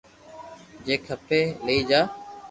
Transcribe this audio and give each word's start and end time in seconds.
جي 0.85 0.95
کپي 1.05 1.41
لئي 1.65 1.79
جا 1.89 2.01